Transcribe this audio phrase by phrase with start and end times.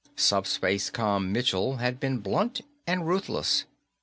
[0.17, 3.65] SupSpaceCom Michell had been blunt and ruthless.